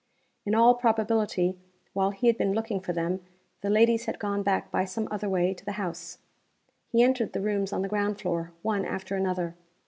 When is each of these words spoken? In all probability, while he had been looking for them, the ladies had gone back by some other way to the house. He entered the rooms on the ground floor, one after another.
In 0.47 0.55
all 0.55 0.73
probability, 0.73 1.59
while 1.93 2.09
he 2.09 2.25
had 2.25 2.35
been 2.35 2.53
looking 2.53 2.79
for 2.79 2.91
them, 2.91 3.23
the 3.61 3.69
ladies 3.69 4.05
had 4.05 4.17
gone 4.17 4.41
back 4.41 4.71
by 4.71 4.83
some 4.83 5.07
other 5.11 5.29
way 5.29 5.53
to 5.53 5.63
the 5.63 5.73
house. 5.73 6.17
He 6.89 7.03
entered 7.03 7.33
the 7.33 7.39
rooms 7.41 7.71
on 7.71 7.83
the 7.83 7.87
ground 7.87 8.19
floor, 8.19 8.51
one 8.63 8.83
after 8.83 9.15
another. 9.15 9.53